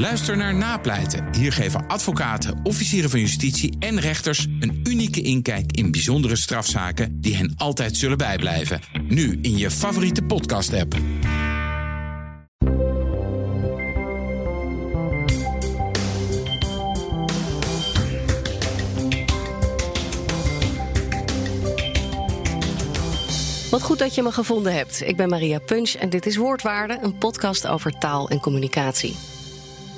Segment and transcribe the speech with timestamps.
[0.00, 1.34] Luister naar Napleiten.
[1.34, 7.36] Hier geven advocaten, officieren van justitie en rechters een unieke inkijk in bijzondere strafzaken die
[7.36, 8.80] hen altijd zullen bijblijven.
[9.08, 10.94] Nu in je favoriete podcast-app.
[23.70, 25.02] Wat goed dat je me gevonden hebt.
[25.02, 29.16] Ik ben Maria Punch en dit is Woordwaarde, een podcast over taal en communicatie.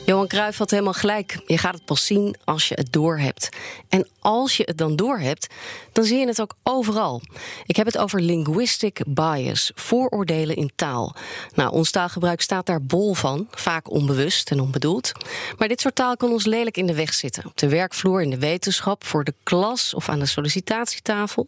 [0.07, 1.43] Johan Cruijff had helemaal gelijk.
[1.47, 3.49] Je gaat het pas zien als je het doorhebt.
[3.89, 5.47] En als je het dan doorhebt,
[5.93, 7.23] dan zie je het ook overal.
[7.67, 11.15] Ik heb het over linguistic bias, vooroordelen in taal.
[11.55, 15.13] Nou, ons taalgebruik staat daar bol van, vaak onbewust en onbedoeld.
[15.59, 17.47] Maar dit soort taal kan ons lelijk in de weg zitten.
[17.47, 21.47] Op de werkvloer, in de wetenschap, voor de klas of aan de sollicitatietafel.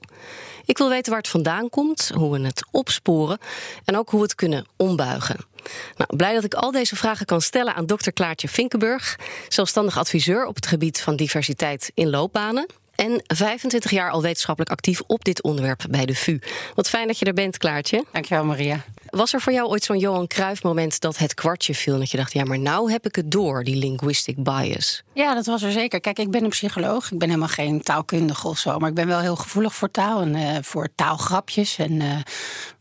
[0.65, 3.39] Ik wil weten waar het vandaan komt, hoe we het opsporen
[3.85, 5.53] en ook hoe we het kunnen ombuigen.
[5.97, 9.19] Nou, blij dat ik al deze vragen kan stellen aan dokter Klaartje Vinkenburg,
[9.49, 12.67] zelfstandig adviseur op het gebied van diversiteit in loopbanen.
[12.95, 16.39] En 25 jaar al wetenschappelijk actief op dit onderwerp bij de VU.
[16.75, 18.05] Wat fijn dat je er bent, Klaartje.
[18.13, 18.85] Dankjewel, Maria.
[19.11, 21.99] Was er voor jou ooit zo'n Johan Cruijff moment dat het kwartje viel?
[21.99, 25.03] Dat je dacht, ja, maar nou heb ik het door, die linguistic bias.
[25.13, 26.01] Ja, dat was er zeker.
[26.01, 27.11] Kijk, ik ben een psycholoog.
[27.11, 28.79] Ik ben helemaal geen taalkundige of zo.
[28.79, 32.17] Maar ik ben wel heel gevoelig voor taal en uh, voor taalgrapjes en uh,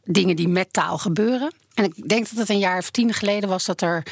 [0.04, 1.52] dingen die met taal gebeuren.
[1.74, 4.04] En ik denk dat het een jaar of tien geleden was dat er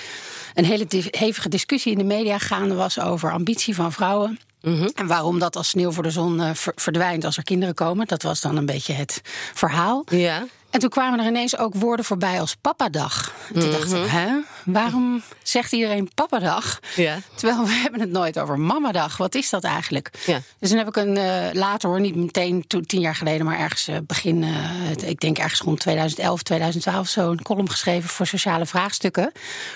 [0.54, 4.40] een hele hevige discussie in de media gaande was over ambitie van vrouwen.
[4.62, 4.92] Mm -hmm.
[4.96, 8.08] En waarom dat als sneeuw voor de zon uh, verdwijnt als er kinderen komen.
[8.08, 9.22] Dat was dan een beetje het
[9.54, 10.04] verhaal.
[10.10, 10.46] Ja.
[10.72, 13.34] En toen kwamen er ineens ook woorden voorbij als papadag.
[13.54, 14.28] En toen dacht ik, hè,
[14.66, 16.80] waarom zegt iedereen papadag?
[16.96, 17.20] Ja.
[17.36, 19.18] Terwijl we hebben het nooit over mamadag.
[19.18, 20.12] Wat is dat eigenlijk?
[20.26, 20.42] Ja.
[20.60, 23.60] Dus toen heb ik een uh, later hoor, niet meteen to, tien jaar geleden, maar
[23.60, 28.28] ergens uh, begin, uh, ik denk ergens rond 2011, 2012 zo een column geschreven voor
[28.28, 29.32] sociale vraagstukken.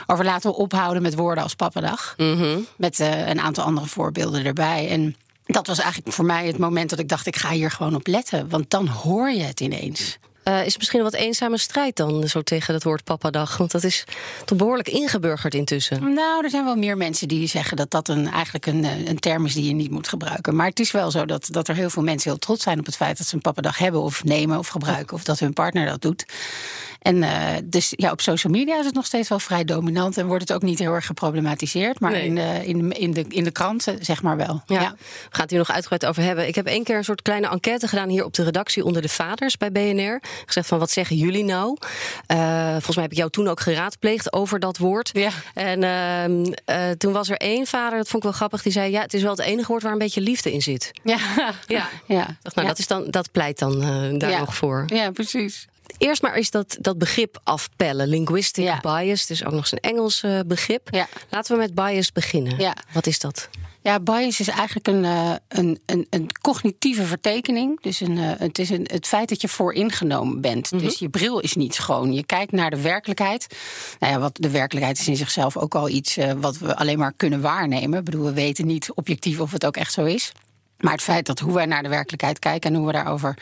[0.05, 2.13] Over laten we ophouden met woorden als papadag.
[2.17, 2.65] Mm -hmm.
[2.77, 4.89] Met een aantal andere voorbeelden erbij.
[4.89, 7.95] En dat was eigenlijk voor mij het moment dat ik dacht, ik ga hier gewoon
[7.95, 8.49] op letten.
[8.49, 10.17] Want dan hoor je het ineens.
[10.47, 13.57] Uh, is misschien een wat eenzame strijd dan, zo tegen het woord papadag?
[13.57, 14.03] Want dat is
[14.45, 16.13] toch behoorlijk ingeburgerd intussen.
[16.13, 19.45] Nou, er zijn wel meer mensen die zeggen dat dat een, eigenlijk een, een term
[19.45, 20.55] is die je niet moet gebruiken.
[20.55, 22.85] Maar het is wel zo dat, dat er heel veel mensen heel trots zijn op
[22.85, 25.15] het feit dat ze een papadag hebben of nemen of gebruiken.
[25.15, 26.25] Of dat hun partner dat doet.
[27.05, 30.25] En uh, dus ja, op social media is het nog steeds wel vrij dominant en
[30.25, 31.99] wordt het ook niet heel erg geproblematiseerd.
[31.99, 32.25] Maar Nee.
[32.25, 34.63] in, de, in, de, in, de, in de kranten zeg maar wel.
[34.65, 34.79] Ja.
[34.79, 36.47] We gaan het hier nog uitgebreid over hebben.
[36.47, 39.09] Ik heb één keer een soort kleine enquête gedaan hier op de redactie onder de
[39.09, 40.21] vaders bij BNR.
[40.45, 41.77] Gezegd van wat zeggen jullie nou?
[42.31, 45.09] Uh, volgens mij heb ik jou toen ook geraadpleegd over dat woord.
[45.13, 45.29] Ja.
[45.53, 48.91] En uh, uh, toen was er één vader, dat vond ik wel grappig, die zei:
[48.91, 50.91] Ja, het is wel het enige woord waar een beetje liefde in zit.
[51.03, 51.17] Ja,
[51.67, 51.89] Ja.
[52.17, 52.37] ja.
[52.41, 52.73] Dacht, nou, ja.
[52.73, 54.39] dat, is dan, dat pleit dan uh, daar Ja.
[54.39, 54.83] nog voor.
[54.87, 55.67] ja precies.
[55.97, 58.07] Eerst maar eens dat, dat begrip afpellen.
[58.07, 60.87] Linguistic bias, dus ook nog eens een Engels begrip.
[60.91, 61.07] Ja.
[61.29, 62.57] Laten we met bias beginnen.
[62.59, 62.75] Ja.
[62.93, 63.49] Wat is dat?
[63.85, 67.81] Ja, bias is eigenlijk een, uh, een, een, een cognitieve vertekening.
[67.81, 70.71] Dus een, uh, het is een, het feit dat je vooringenomen bent.
[70.71, 70.83] Mhm.
[70.83, 72.13] Dus je bril is niet schoon.
[72.13, 73.47] Je kijkt naar de werkelijkheid.
[73.99, 76.97] Nou ja, wat de werkelijkheid is in zichzelf ook al iets uh, wat we alleen
[76.97, 77.99] maar kunnen waarnemen.
[77.99, 80.31] Ik bedoel, we weten niet objectief of het ook echt zo is.
[80.85, 83.37] Maar het feit dat hoe wij naar de werkelijkheid kijken en hoe we daarover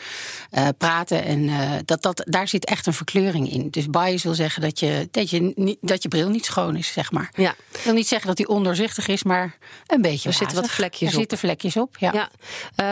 [0.50, 3.70] uh, praten, en uh, dat, dat, daar zit echt een verkleuring in.
[3.70, 6.92] Dus bias wil zeggen dat je, dat, je niet, dat je bril niet schoon is,
[6.92, 7.30] zeg maar.
[7.34, 7.54] Ja.
[7.72, 9.56] Ik wil niet zeggen dat die ondoorzichtig is, maar
[9.86, 10.28] een beetje.
[10.28, 11.20] Er zitten wat vlekjes er op.
[11.20, 12.12] zitten vlekjes op, ja.
[12.12, 12.28] ja.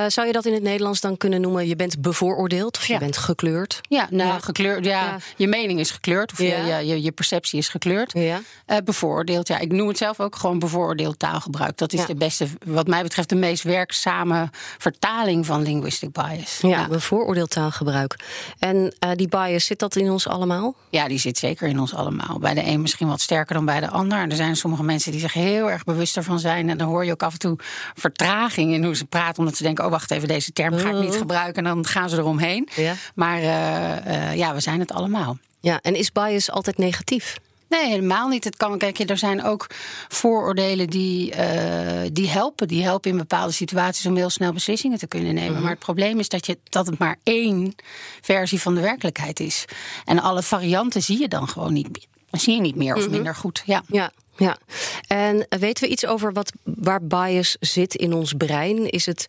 [0.05, 1.67] Uh, zou je dat in het Nederlands dan kunnen noemen?
[1.67, 3.81] Je bent bevooroordeeld of je bent gekleurd?
[3.89, 4.39] Ja, nou, Ja.
[4.39, 4.85] gekleurd.
[4.85, 8.13] Ja, je mening is gekleurd, of je, je, je perceptie is gekleurd.
[8.13, 8.41] Ja.
[8.85, 9.59] Bevooroordeeld, ja.
[9.59, 11.77] Ik noem het zelf ook gewoon bevooroordeeld taalgebruik.
[11.77, 14.42] Dat is de beste, wat mij betreft, de meest werkzame
[14.79, 16.59] vertaling van linguistic bias.
[16.63, 18.17] Ja, bevooroordeeld taalgebruik.
[18.59, 20.75] En uh, die bias, zit dat in ons allemaal?
[20.91, 22.39] Ja, die zit zeker in ons allemaal.
[22.39, 24.19] Bij de een misschien wat sterker dan bij de ander.
[24.19, 26.69] En er zijn sommige mensen die zich heel erg bewust ervan zijn.
[26.69, 27.57] En dan hoor je ook af en toe
[27.95, 29.39] vertraging in hoe ze praten.
[29.39, 31.19] Omdat ze denken, oh wacht even, deze term ga ik niet Oh.
[31.19, 31.67] gebruiken.
[31.67, 32.69] En dan gaan ze eromheen.
[32.75, 32.95] Ja.
[33.15, 35.39] Maar uh, uh, ja, we zijn het allemaal.
[35.61, 37.37] Ja, en is bias altijd negatief?
[37.73, 38.45] Nee, helemaal niet.
[38.45, 39.67] Het kan, kijk, er zijn ook
[40.09, 42.69] vooroordelen die, uh, die helpen.
[42.69, 45.53] Die helpen in bepaalde situaties om heel snel beslissingen te kunnen nemen.
[45.53, 45.61] Mhm.
[45.63, 47.75] Maar het probleem is dat, je, dat het maar één
[48.21, 49.65] versie van de werkelijkheid is.
[50.05, 52.07] En alle varianten zie je dan gewoon niet.
[52.31, 53.11] Zie je niet meer of Mhm.
[53.11, 53.63] minder goed.
[53.67, 53.83] Ja.
[53.87, 54.13] Ja.
[54.37, 54.57] Ja,
[55.07, 58.91] en weten we iets over wat, waar bias zit in ons brein?
[58.91, 59.27] Is het,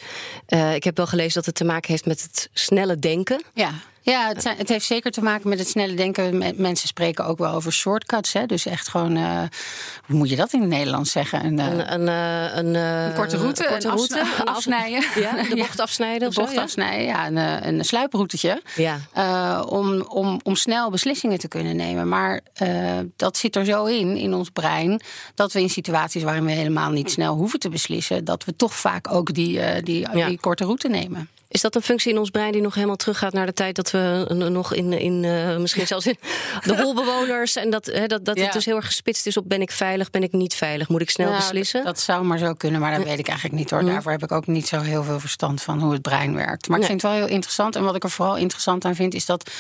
[0.50, 3.44] uh, ik heb wel gelezen dat het te maken heeft met het snelle denken.
[3.54, 3.72] Ja.
[4.06, 6.54] Ja, het, zijn, het, heeft zeker te maken met het snelle denken.
[6.56, 8.34] Mensen spreken ook wel over shortcuts.
[8.34, 8.46] Hè?
[8.46, 9.40] Dus echt gewoon, uh,
[10.06, 11.46] hoe moet je dat in het Nederlands zeggen?
[11.46, 12.08] Een, een, een,
[12.58, 15.04] een, een korte route, een, korte route, een afsnijden.
[15.24, 16.30] Ja, de bocht afsnijden.
[16.30, 18.62] De bocht zo, afsnijden, ja, een, een sluiproutetje.
[18.76, 19.00] Ja.
[19.18, 22.08] Uh, om, om, om snel beslissingen te kunnen nemen.
[22.08, 25.02] Maar uh, dat zit er zo in, in ons brein,
[25.36, 28.74] dat we in situaties waarin we helemaal niet snel hoeven te beslissen, dat we toch
[28.74, 30.28] vaak ook die, uh, die, Ja.
[30.28, 31.30] die korte route nemen.
[31.54, 33.92] Is dat een functie in ons brein die nog helemaal teruggaat naar de tijd dat
[33.92, 36.18] we eh, nog in, in uh, misschien zelfs in
[36.66, 38.44] de holbewoners en dat, dat, dat Ja.
[38.44, 41.02] het dus heel erg gespitst is op ben ik veilig, ben ik niet veilig, moet
[41.02, 41.84] ik snel Nou, beslissen?
[41.84, 43.84] Dat zou maar zo kunnen, maar dat weet ik eigenlijk niet hoor.
[43.86, 46.68] Daarvoor heb ik ook niet zo heel veel verstand van hoe het brein werkt.
[46.68, 47.76] Maar ik vind het wel heel interessant.
[47.76, 49.52] En wat ik er vooral interessant aan vind, is dat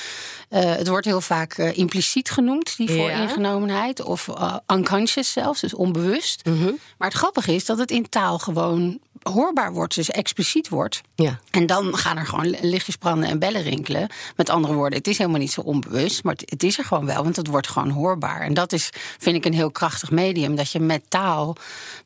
[0.49, 2.95] eh, het wordt heel vaak eh, impliciet genoemd, die Ja.
[2.97, 4.01] vooringenomenheid.
[4.01, 6.45] Of eh, unconscious zelfs, dus onbewust.
[6.45, 6.71] Mhm.
[6.97, 11.01] Maar het grappige is dat het in taal gewoon hoorbaar wordt, dus expliciet wordt.
[11.15, 11.39] Ja.
[11.51, 14.09] En dan gaan er gewoon lichtjes branden en bellen rinkelen.
[14.35, 17.23] Met andere woorden, het is helemaal niet zo onbewust, maar het, is er gewoon wel,
[17.23, 18.41] want het wordt gewoon hoorbaar.
[18.41, 18.89] En dat is,
[19.19, 20.55] vind ik, een heel krachtig medium.
[20.55, 21.55] Dat je met taal,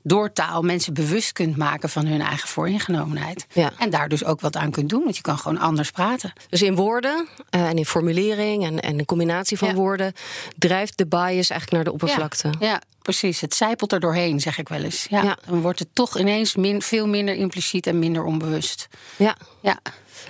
[0.02, 3.46] door taal, mensen bewust kunt maken van hun eigen vooringenomenheid.
[3.54, 3.72] Ja.
[3.78, 6.34] En daar dus ook wat aan kunt doen, want je kan gewoon anders praten.
[6.50, 9.74] Dus in woorden eh, en in formulering en, en een combinatie van Ja.
[9.74, 10.14] woorden
[10.58, 12.54] drijft de bias eigenlijk naar de oppervlakte.
[12.60, 13.42] Ja, ja, precies.
[13.42, 15.06] Het zijpelt er doorheen, zeg ik wel eens.
[15.10, 15.38] Ja, Ja.
[15.46, 18.88] Dan wordt het toch ineens min, veel minder impliciet en minder onbewust.
[19.18, 19.38] ja.
[19.62, 19.80] Ja.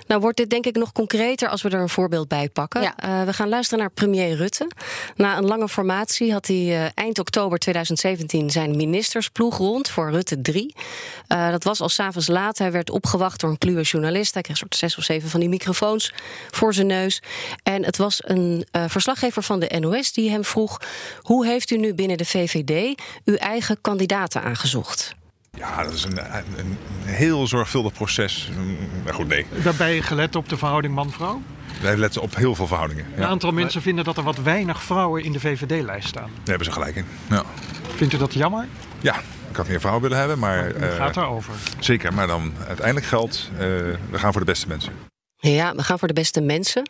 [0.07, 2.81] Nou wordt dit denk ik nog concreter als we er een voorbeeld bij pakken.
[2.81, 2.97] Ja.
[2.97, 4.67] Eh, we gaan luisteren naar premier Rutte.
[5.15, 10.41] Na een lange formatie had hij eh, eind oktober 2017 zijn ministersploeg rond voor Rutte
[10.41, 10.75] 3.
[11.27, 12.57] Eh, dat was al s'avonds laat.
[12.57, 14.33] Hij werd opgewacht door een kluwe journalist.
[14.33, 16.13] Hij kreeg een soort zes of zeven van die microfoons
[16.51, 17.21] voor zijn neus.
[17.63, 20.81] En het was een verslaggever van de NOS die hem vroeg...
[21.21, 25.15] hoe heeft u nu binnen de VVD uw eigen kandidaten aangezocht?
[25.57, 28.49] Ja, dat is een, een, een heel zorgvuldig proces.
[29.03, 29.45] Maar goed, nee.
[29.63, 31.41] Daarbij gelet op de verhouding man-vrouw.
[31.81, 33.05] Wij letten op heel veel verhoudingen.
[33.15, 36.29] Een Ja, aantal mensen vinden dat er wat weinig vrouwen in de VVD-lijst staan.
[36.35, 37.05] daar hebben ze gelijk in.
[37.29, 37.43] Ja.
[37.95, 38.67] Vindt u dat jammer?
[38.99, 39.15] ja,
[39.49, 40.63] ik had meer vrouwen willen hebben, maar...
[40.71, 41.53] Hoe eh, gaat daarover?
[41.79, 44.93] Zeker, maar dan uiteindelijk geldt, eh, we gaan voor de beste mensen.
[45.39, 46.89] Ja, we gaan voor de beste mensen.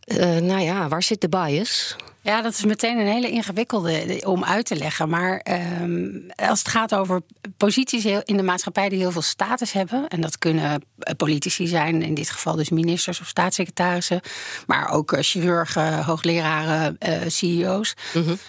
[0.00, 1.96] Eh, nou ja, waar zit de bias?
[2.28, 5.08] Ja, dat is meteen een hele ingewikkelde eh, om uit te leggen.
[5.08, 7.22] Maar ehm, als het gaat over
[7.56, 12.02] posities in de maatschappij die heel veel status hebben, en dat kunnen eh, politici zijn,
[12.02, 14.20] in dit geval dus ministers of staatssecretarissen,
[14.66, 17.94] maar ook eh, chirurgen, hoogleraren, CEO's,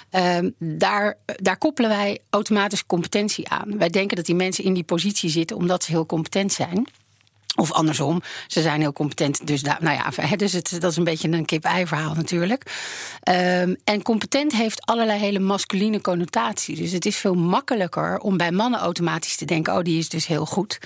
[0.10, 3.78] ehm, daar, daar koppelen wij automatisch competentie aan.
[3.78, 6.88] Wij denken dat die mensen in die positie zitten omdat ze heel competent zijn.
[7.60, 9.48] Of andersom, ze zijn heel competent.
[9.48, 12.64] Dus, daar, nou ja, dus het, dat is een beetje een kip-ei verhaal natuurlijk.
[13.24, 16.80] Ehm, en competent heeft allerlei hele masculine connotaties.
[16.80, 20.28] Dus het is veel makkelijker om bij mannen automatisch te denken: oh, die is dus
[20.28, 20.80] heel goed.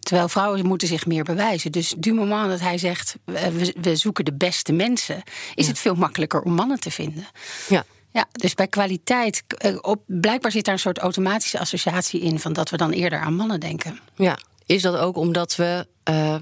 [0.00, 1.72] Terwijl vrouwen moeten zich meer bewijzen.
[1.72, 5.22] Dus du moment dat hij zegt: we, we zoeken de beste mensen,
[5.54, 7.26] is het veel makkelijker om mannen te vinden.
[7.68, 7.84] Ja.
[8.10, 12.52] Ja, dus bij kwaliteit, eh, op, blijkbaar zit daar een soort automatische associatie in van
[12.52, 13.98] dat we dan eerder aan mannen denken.
[14.16, 16.34] Ja, is dat ook omdat we eh,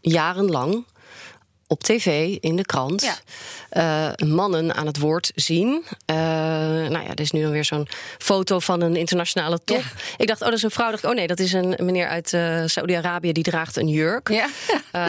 [0.00, 0.84] jarenlang
[1.66, 3.16] op tv, in de krant, Ja.
[4.18, 5.84] eh, mannen aan het woord zien.
[6.04, 9.76] Eh, nou ja, er is nu dan weer zo'n foto van een internationale top.
[9.76, 9.82] Ja.
[10.16, 10.90] Ik dacht, oh, dat is een vrouw.
[10.90, 14.28] Dacht, oh nee, dat is een meneer uit eh Saudi-Arabië die draagt een jurk.
[14.28, 14.48] Ja.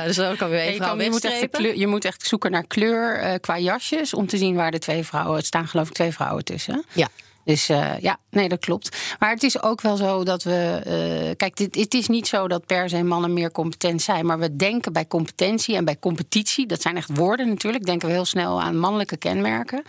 [0.05, 2.51] Dus dan kan weer één je, vrouw je, moet echt kleur, je moet echt zoeken
[2.51, 5.35] naar kleur qua jasjes om te zien waar de twee vrouwen.
[5.37, 6.83] Het staan geloof ik twee vrouwen tussen.
[6.93, 7.07] Ja.
[7.43, 9.15] Dus eh, ja, nee, dat klopt.
[9.19, 10.81] Maar het is ook wel zo dat we.
[10.83, 14.25] eh, kijk, dit, het is niet zo dat per se mannen meer competent zijn.
[14.25, 16.67] Maar we denken bij competentie en bij competitie.
[16.67, 17.85] Dat zijn echt woorden natuurlijk.
[17.85, 19.83] Denken we heel snel aan mannelijke kenmerken.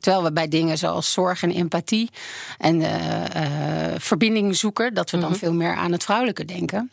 [0.00, 2.10] Terwijl we bij dingen zoals zorg en empathie.
[2.58, 4.94] en eh, verbinding zoeken.
[4.94, 6.90] dat we dan veel meer aan het vrouwelijke denken.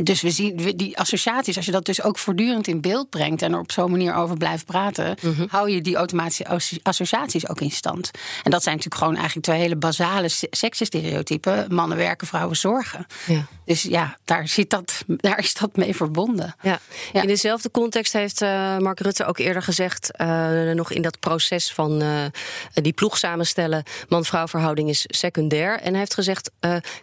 [0.00, 3.42] En dus we zien die associaties, als je dat dus ook voortdurend in beeld brengt
[3.42, 5.16] en er op zo'n manier over blijft praten,
[5.48, 8.10] hou je die automatische asso- associaties ook in stand.
[8.42, 13.06] En dat zijn natuurlijk gewoon eigenlijk twee hele basale se- seksenstereotypen: mannen werken, vrouwen zorgen.
[13.26, 13.46] Ja.
[13.64, 16.54] Dus ja, daar, zit dat, daar is dat mee verbonden.
[16.62, 16.78] Ja.
[17.12, 17.22] Ja.
[17.22, 21.72] In dezelfde context heeft eh, Mark Rutte ook eerder gezegd, eh, nog in dat proces
[21.72, 22.24] van eh,
[22.72, 25.80] die ploeg samenstellen, man-vrouw verhouding is secundair.
[25.80, 26.50] En hij heeft gezegd,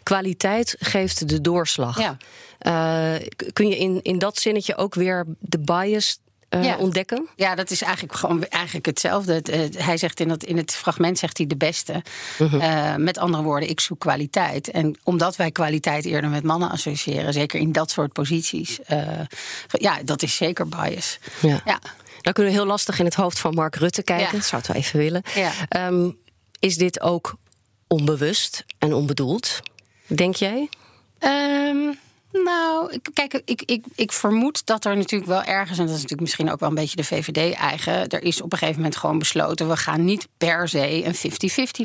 [0.04, 2.00] kwaliteit geeft de doorslag.
[2.00, 2.18] Ja.
[2.58, 3.14] Eh,
[3.54, 6.78] kun je in, in dat zinnetje ook weer de bias eh, Ja.
[6.78, 7.28] ontdekken?
[7.36, 9.34] Ja, dat is eigenlijk gewoon eigenlijk hetzelfde.
[9.34, 12.04] Het, hij zegt in, dat, in het fragment zegt hij de beste.
[12.38, 14.72] Eh, met andere woorden, ik zoek kwaliteit.
[14.72, 18.80] En omdat wij kwaliteit eerder met mannen associëren, zeker in dat soort posities,
[19.68, 21.20] ja, dat is zeker bias.
[21.42, 21.62] Ja.
[21.66, 21.80] Ja.
[22.22, 24.26] Dan kunnen we heel lastig in het hoofd van Mark Rutte kijken.
[24.26, 24.32] Ja.
[24.32, 25.22] Dat zou het wel even willen.
[25.70, 26.10] Ehm,
[26.60, 27.36] is dit ook
[27.88, 29.60] onbewust en onbedoeld?
[30.08, 30.70] Denk jij?
[31.20, 31.94] Ehm,
[32.32, 36.22] Nou, kijk, ik, ik, ik vermoed dat er natuurlijk wel ergens, en dat is natuurlijk
[36.22, 39.70] misschien ook wel een beetje de VVD-eigen, er is op een gegeven moment gewoon besloten,
[39.70, 41.16] we gaan niet per se een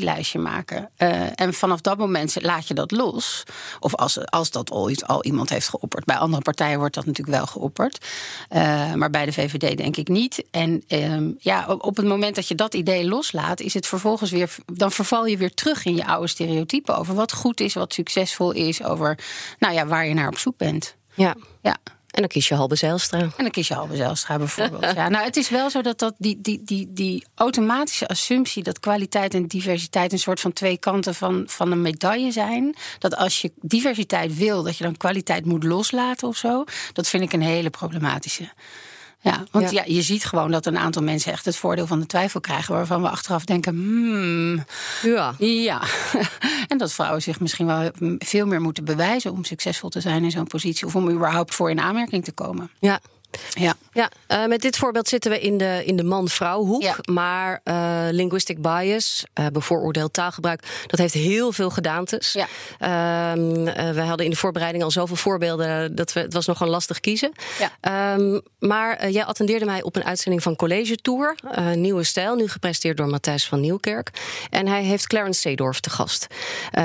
[0.01, 0.91] 50-50 lijstje maken.
[0.97, 3.43] Eh, en vanaf dat moment laat je dat los.
[3.81, 6.05] Of als, als dat ooit al iemand heeft geopperd.
[6.05, 8.07] Bij andere partijen wordt dat natuurlijk wel geopperd.
[8.49, 10.45] Eh, maar bij de VVD denk ik niet.
[10.51, 14.31] En ehm, ja, op, op het moment dat je dat idee loslaat, is het vervolgens
[14.31, 17.93] weer, dan verval je weer terug in je oude stereotypen over wat goed is, wat
[17.93, 19.19] succesvol is, over
[19.59, 20.97] nou ja, waar je naar op zoek bent.
[21.15, 21.35] Ja.
[21.63, 21.77] Ja.
[22.13, 23.19] En dan kies je Halbe Zijlstra.
[23.19, 24.95] En dan kies je Halbe Zijlstra bijvoorbeeld.
[24.95, 28.63] ja, nou, het is wel zo dat, dat die, die, die, die automatische assumptie...
[28.63, 32.77] dat kwaliteit en diversiteit een soort van twee kanten van, van een medaille zijn...
[32.99, 36.65] dat als je diversiteit wil, dat je dan kwaliteit moet loslaten of zo...
[36.93, 38.53] dat vind ik een hele problematische.
[39.23, 39.83] Ja, want Ja.
[39.85, 39.95] ja.
[39.95, 42.75] je ziet gewoon dat een aantal mensen echt het voordeel van de twijfel krijgen...
[42.75, 44.64] waarvan we achteraf denken, hmm,
[45.02, 45.35] Ja.
[45.38, 45.83] ja.
[46.69, 49.33] en dat vrouwen zich misschien wel veel meer moeten bewijzen...
[49.33, 50.87] om succesvol te zijn in zo'n positie...
[50.87, 52.71] of om überhaupt voor in aanmerking te komen.
[52.79, 53.00] Ja.
[53.51, 53.75] Ja.
[53.93, 56.83] Ja, eh, met dit voorbeeld zitten we in de, in de man-vrouw hoek.
[56.83, 56.97] Ja.
[57.05, 62.33] Maar eh, linguistic bias, eh, bevooroordeeld taalgebruik, dat heeft heel veel gedaantes.
[62.33, 62.47] Ja.
[62.79, 66.69] Ehm, eh, we hadden in de voorbereiding al zoveel voorbeelden dat we, het was nogal
[66.69, 67.33] lastig kiezen.
[67.59, 67.71] Ja.
[67.81, 71.37] Ehm, maar jij attendeerde mij op een uitzending van College Tour,
[71.75, 74.11] Nieuwe Stijl, nu gepresenteerd door Matthijs van Nieuwkerk.
[74.51, 76.27] En hij heeft Clarence Seedorf te gast.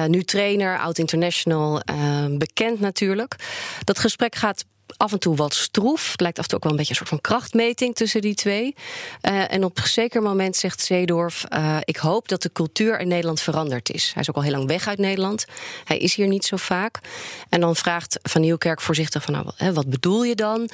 [0.08, 1.82] Nu trainer, oud international,
[2.30, 3.36] bekend natuurlijk.
[3.84, 4.66] Dat gesprek gaat
[4.98, 6.12] af en toe wat stroef.
[6.12, 8.36] Het lijkt af en toe ook wel een beetje een soort van krachtmeting tussen die
[8.36, 8.76] twee.
[9.22, 11.44] Eh, en op een zeker moment zegt Zeedorf...
[11.44, 14.12] eh, ik hoop dat de cultuur in Nederland veranderd is.
[14.14, 15.46] Hij is ook al heel lang weg uit Nederland.
[15.84, 17.00] Hij is hier niet zo vaak.
[17.50, 19.34] En dan vraagt Van Nieuwkerk voorzichtig van...
[19.34, 20.70] Nou, wat bedoel je dan?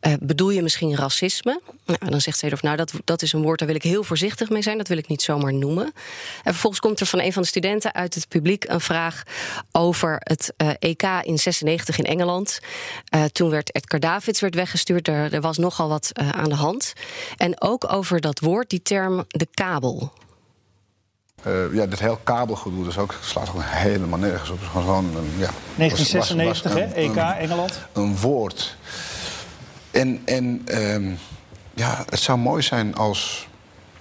[0.00, 1.60] Eh, bedoel je misschien racisme?
[1.84, 3.58] Nou, dan zegt Zeedorf, nou, dat, dat is een woord...
[3.58, 4.78] daar wil ik heel voorzichtig mee zijn.
[4.78, 5.84] Dat wil ik niet zomaar noemen.
[5.84, 8.64] En vervolgens komt er van een van de studenten uit het publiek...
[8.68, 9.22] een vraag
[9.72, 12.60] over het EK in 96 in Engeland.
[13.32, 15.08] Toen werd Edgar Davids werd weggestuurd.
[15.08, 16.92] Er, er was nogal wat eh, aan de hand.
[17.36, 20.12] En ook over dat woord, die term de kabel.
[21.42, 24.56] Eh, ja, dit heel kabelgedoe dus ook, slaat ook helemaal nergens op.
[24.56, 26.86] Het is gewoon een, ja, 1996, was- hè?
[26.88, 27.78] was EK, een- Engeland.
[27.92, 28.76] Een woord.
[29.90, 31.10] En, en ehm,
[31.74, 33.48] ja, het zou mooi zijn als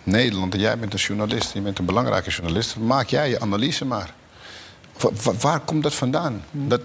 [0.03, 3.85] Nederland, en jij bent een journalist, je bent een belangrijke journalist, maak jij je analyse
[3.85, 4.13] maar.
[4.99, 6.43] Wa- wa- waar komt dat vandaan?
[6.51, 6.81] Dat,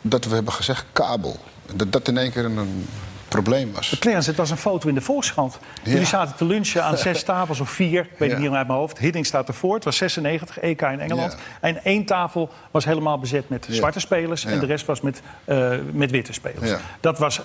[0.00, 1.36] dat we hebben gezegd kabel.
[1.74, 2.86] Dat dat in één keer een, een
[3.28, 3.96] probleem was.
[3.98, 5.58] Clarence, het was een foto in de Volkskrant.
[5.82, 5.90] Ja.
[5.90, 8.00] Jullie zaten te lunchen aan zes tafels of vier.
[8.00, 8.38] Ik weet het Ja.
[8.38, 8.98] niet meer uit mijn hoofd.
[8.98, 9.74] Hidding staat ervoor.
[9.74, 11.32] Het was 96, EK in Engeland.
[11.32, 11.38] Ja.
[11.60, 14.44] En één tafel was helemaal bezet met zwarte spelers.
[14.44, 16.80] En de rest was met, eh, met witte spelers.
[17.00, 17.40] Dat was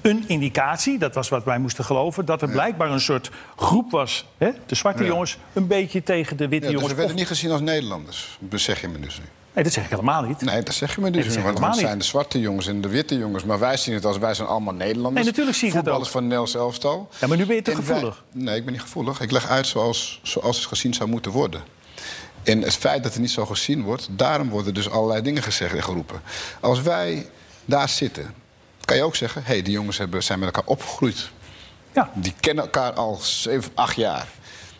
[0.00, 2.24] een indicatie, dat was wat wij moesten geloven...
[2.24, 4.26] dat er blijkbaar een soort groep was.
[4.38, 4.50] Hè?
[4.66, 6.90] De zwarte jongens een beetje tegen de witte dus jongens.
[6.90, 9.24] we werden Of- niet gezien als Nederlanders, dat zeg je me dus nu.
[9.54, 10.40] Nee, dat zeg ik helemaal niet.
[10.40, 11.44] Nee, dat zeg je me dus dat niet.
[11.58, 13.44] Want het zijn de zwarte jongens en de witte jongens.
[13.44, 15.14] Maar wij zien het als wij zijn allemaal Nederlanders.
[15.14, 16.12] Nee, natuurlijk zie ik Voetballers ook.
[16.12, 17.08] van Nels elftal.
[17.20, 18.24] Ja, maar nu ben je te En wij- gevoelig.
[18.32, 19.20] nee, ik ben niet gevoelig.
[19.20, 21.62] Ik leg uit zoals, zoals het gezien zou moeten worden.
[22.42, 24.08] En het feit dat het niet zo gezien wordt...
[24.10, 26.20] daarom worden dus allerlei dingen gezegd en geroepen.
[26.60, 27.28] Als wij
[27.64, 28.34] daar zitten,
[28.84, 29.42] kan je ook zeggen...
[29.44, 31.30] hé, hey, die jongens hebben, zijn met elkaar opgegroeid.
[31.92, 32.10] Ja.
[32.14, 34.28] Die kennen elkaar al 7, 8 jaar.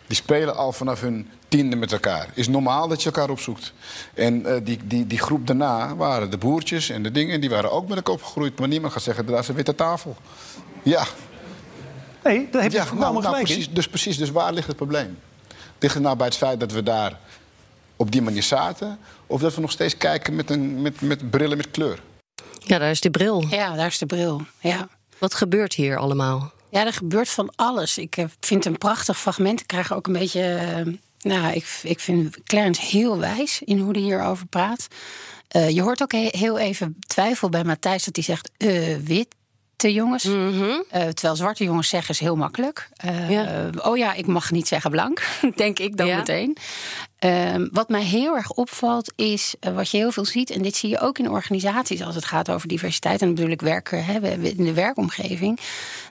[0.07, 2.27] Die spelen al vanaf hun tiende met elkaar.
[2.33, 3.73] Is normaal dat je elkaar opzoekt.
[4.13, 7.41] En eh, die, die, die groep daarna waren de boertjes en de dingen...
[7.41, 8.59] die waren ook met elkaar opgegroeid.
[8.59, 10.15] Maar niemand gaat zeggen, daar is een witte tafel.
[10.83, 11.05] Ja,
[12.23, 14.17] Nee, daar heb je ja volkomen nou, nou, gelijk precies, dus precies.
[14.17, 15.19] Dus waar ligt het probleem?
[15.79, 17.19] Ligt het nou bij het feit dat we daar
[17.95, 18.99] op die manier zaten...
[19.27, 22.01] of dat we nog steeds kijken met, een, met, met brillen met kleur?
[22.59, 23.45] Ja, daar is de bril.
[23.49, 24.41] Ja, daar is de bril.
[24.59, 24.87] Ja.
[25.17, 26.51] Wat gebeurt hier allemaal?
[26.69, 27.97] Ja, er gebeurt van alles.
[27.97, 29.59] Ik eh, vind het een prachtig fragment.
[29.59, 30.99] Ik krijg ook een beetje.
[31.21, 34.87] Nou, ik, ik vind Clarence heel wijs in hoe hij hierover praat.
[35.47, 39.93] Eh, je hoort ook he- heel even twijfel bij Matthijs dat hij zegt: eh, witte
[39.93, 40.23] jongens.
[40.25, 42.89] Eh, terwijl zwarte jongens zeggen is heel makkelijk.
[43.29, 43.69] Ja.
[43.77, 45.21] oh ja, ik mag niet zeggen blank,
[45.55, 46.17] denk ik dan Ja.
[46.17, 46.57] meteen.
[47.19, 50.89] Ehm, wat mij heel erg opvalt is wat je heel veel ziet, en dit zie
[50.89, 54.73] je ook in organisaties als het gaat over diversiteit en natuurlijk werken hè, in de
[54.73, 55.59] werkomgeving,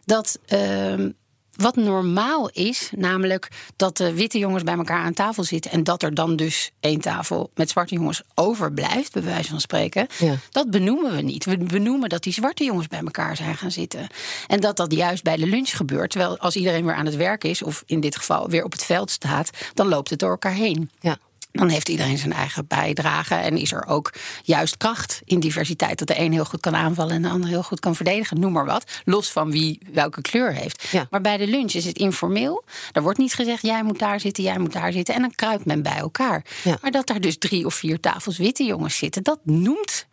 [0.05, 1.11] dat ehm,
[1.57, 6.02] wat normaal is, namelijk dat de witte jongens bij elkaar aan tafel zitten en dat
[6.02, 10.35] er dan dus één tafel met zwarte jongens overblijft, bij wijze van spreken, Ja.
[10.50, 11.45] dat benoemen we niet.
[11.45, 14.07] We benoemen dat die zwarte jongens bij elkaar zijn gaan zitten.
[14.47, 16.11] En dat dat juist bij de lunch gebeurt.
[16.11, 18.85] Terwijl als iedereen weer aan het werk is, of in dit geval weer op het
[18.85, 20.90] veld staat, dan loopt het door elkaar heen.
[21.00, 21.19] Ja.
[21.52, 23.35] Dan heeft iedereen zijn eigen bijdrage.
[23.35, 25.99] En is er ook juist kracht in diversiteit.
[25.99, 28.40] Dat de een heel goed kan aanvallen en de ander heel goed kan verdedigen.
[28.40, 28.90] Noem maar wat.
[29.04, 30.88] Los van wie welke kleur heeft.
[30.90, 31.07] Ja.
[31.11, 32.64] Maar bij de lunch is het informeel.
[32.92, 35.14] Er wordt niet gezegd: jij moet daar zitten, jij moet daar zitten.
[35.14, 36.45] En dan kruipt men bij elkaar.
[36.64, 36.78] Ja.
[36.83, 40.07] Maar dat daar dus drie of vier tafels witte jongens zitten, dat noemt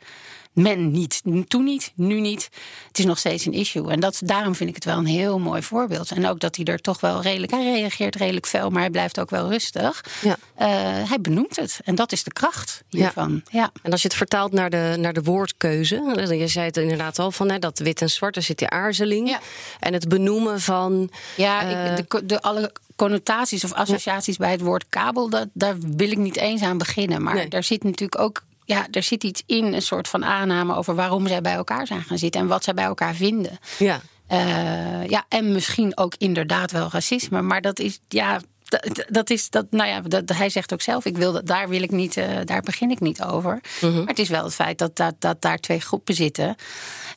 [0.58, 1.22] men niet.
[1.48, 2.50] Toen niet, nu niet.
[2.88, 3.92] Het is nog steeds een issue.
[3.92, 6.12] En dat, daarom vind ik het wel een heel mooi voorbeeld.
[6.12, 7.52] En ook dat hij er toch wel redelijk...
[7.52, 10.04] Hij reageert redelijk fel, maar hij blijft ook wel rustig.
[10.22, 10.38] Ja.
[10.60, 11.80] Uh, hij benoemt het.
[11.84, 13.42] En dat is de kracht hiervan.
[13.52, 13.60] Ja.
[13.60, 13.72] ja.
[13.82, 15.96] En als je het vertaalt naar de, naar de woordkeuze...
[16.38, 19.30] je zei het inderdaad al van hè, dat wit en zwart, daar zit die aarzeling.
[19.30, 19.40] Ja.
[19.80, 21.10] En het benoemen van...
[21.36, 25.30] Ja, uh, ik, de, de, alle connotaties of associaties bij het woord kabel...
[25.30, 27.24] Dat, daar wil ik niet eens aan beginnen.
[27.24, 27.48] Maar Nee.
[27.48, 31.28] daar zit natuurlijk ook ja, er zit iets in, een soort van aanname over waarom
[31.28, 33.60] zij bij elkaar zijn gaan zitten en wat zij bij elkaar vinden.
[33.78, 34.02] Ja.
[34.32, 38.42] Uh, ja, en misschien ook inderdaad wel racisme, maar dat is ja.
[38.68, 41.70] Dat, dat is dat, nou ja, dat, hij zegt ook zelf: ik wil dat, daar
[41.70, 43.62] wil ik niet, uh, daar begin ik niet over.
[43.82, 43.98] Mhm.
[43.98, 46.56] Maar het is wel het feit dat, dat, dat daar twee groepen zitten.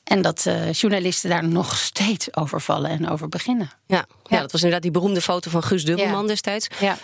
[0.05, 3.71] En dat uh, journalisten daar nog steeds over vallen en over beginnen.
[3.87, 4.07] Ja, ja.
[4.29, 6.29] ja dat was inderdaad die beroemde foto van Guus Dubbelman Ja.
[6.29, 6.69] destijds.
[6.79, 6.99] Ja.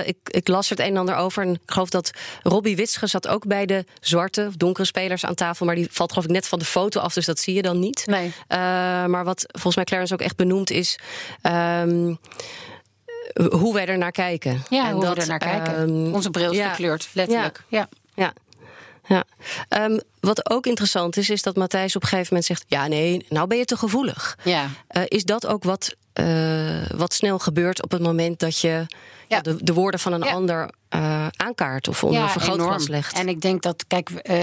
[0.00, 1.42] Uh, ik, ik las er het een en ander over.
[1.42, 2.10] En ik geloof dat
[2.42, 5.66] Robbie Witsche zat ook bij de zwarte, donkere spelers aan tafel.
[5.66, 7.78] Maar die valt geloof ik net van de foto af, dus dat zie je dan
[7.78, 8.06] niet.
[8.06, 8.32] Nee.
[9.08, 10.98] Maar wat volgens mij Clarence ook echt benoemd is...
[11.42, 12.18] Um,
[13.50, 14.62] hoe wij er naar kijken.
[14.68, 15.80] Ja, en hoe dat, we er naar kijken.
[15.80, 16.68] um, Onze bril is ja.
[16.68, 17.64] gekleurd, letterlijk.
[17.68, 17.88] Ja.
[18.14, 18.32] ja.
[19.08, 19.24] Ja.
[19.84, 23.26] Um, wat ook interessant is, is dat Matthijs op een gegeven moment zegt: Ja, nee,
[23.28, 24.38] nou ben je te gevoelig.
[24.44, 24.68] Ja.
[24.96, 28.86] Uh, is dat ook wat, uh, wat snel gebeurt op het moment dat je
[29.28, 29.40] ja.
[29.40, 30.32] de, de, woorden van een ja.
[30.32, 33.18] ander uh, aankaart of onder ja, vergrootglas legt?
[33.18, 34.36] En ik denk dat, kijk, uh,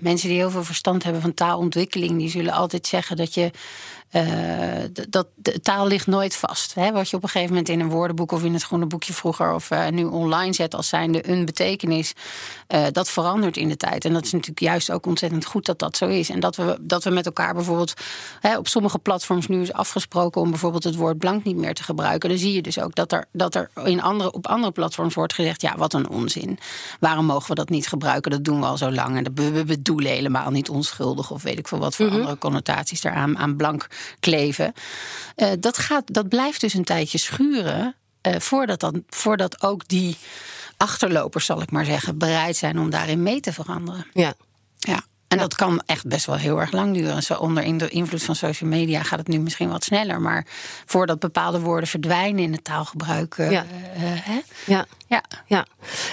[0.00, 3.50] mensen die heel veel verstand hebben van taalontwikkeling, die zullen altijd zeggen dat je.
[4.12, 4.22] Uh,
[5.08, 6.74] dat de taal ligt nooit vast.
[6.74, 6.92] Hè?
[6.92, 9.54] Wat je op een gegeven moment in een woordenboek of in het groene boekje vroeger
[9.54, 12.12] of nu online zet als zijnde een betekenis,
[12.92, 14.04] dat verandert in de tijd.
[14.04, 16.30] En dat is natuurlijk juist ook ontzettend goed dat dat zo is.
[16.30, 17.94] En dat we, dat we met elkaar bijvoorbeeld
[18.40, 21.82] hè, op sommige platforms nu is afgesproken om bijvoorbeeld het woord blank niet meer te
[21.82, 22.28] gebruiken.
[22.28, 25.34] Dan zie je dus ook dat er, dat er in andere, op andere platforms wordt
[25.34, 26.58] gezegd: ja, wat een onzin.
[27.00, 28.30] Waarom mogen we dat niet gebruiken?
[28.30, 29.16] Dat doen we al zo lang.
[29.16, 32.14] En we bedoelen helemaal niet onschuldig of weet ik veel wat voor Mhm.
[32.14, 32.30] mm -hmm.
[32.30, 33.86] andere connotaties er aan, aan blank
[34.20, 34.72] kleven.
[35.36, 40.16] Uh, dat, gaat, dat blijft dus een tijdje schuren uh, voordat, dan, voordat ook die
[40.76, 44.06] achterlopers, zal ik maar zeggen, bereid zijn om daarin mee te veranderen.
[44.12, 44.34] Ja.
[44.78, 45.04] Ja.
[45.28, 47.22] En dat kan echt best wel heel erg lang duren.
[47.22, 50.20] Zo onder de invloed van social media gaat het nu misschien wat sneller.
[50.20, 50.46] Maar
[50.84, 53.36] voordat bepaalde woorden verdwijnen in het taalgebruik.
[53.38, 53.64] Uh, ja.
[53.98, 54.40] hè?
[54.66, 54.86] Ja.
[55.06, 55.24] Ja.
[55.46, 55.66] ja.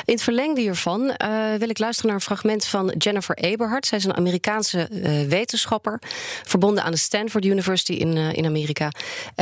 [0.05, 3.85] In het verlengde hiervan uh, wil ik luisteren naar een fragment van Jennifer Eberhard.
[3.85, 6.01] Zij is een Amerikaanse uh, wetenschapper,
[6.43, 8.91] verbonden aan de Stanford University in, uh, in Amerika.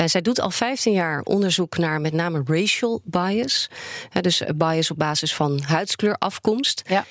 [0.06, 3.70] zij doet al 15 jaar onderzoek naar met name racial bias.
[4.22, 6.82] dus bias op basis van huidskleur, afkomst.
[6.88, 7.06] Ja.